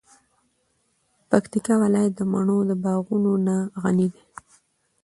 [1.29, 4.21] پکتیکا ولایت د مڼو د باغونو نه غنی ده.